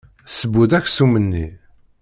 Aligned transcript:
Tesseww-d 0.27 0.71
aksum-nni. 0.77 1.45